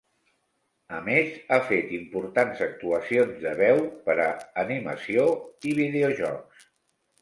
[0.99, 4.29] A més, ha fet importants actuacions de veu per a
[4.67, 5.31] animació
[5.75, 6.71] i videojocs.